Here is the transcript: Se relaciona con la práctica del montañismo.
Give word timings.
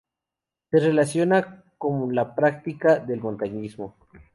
Se 0.71 0.79
relaciona 0.79 1.63
con 1.77 2.15
la 2.15 2.33
práctica 2.33 2.97
del 2.97 3.21
montañismo. 3.21 3.95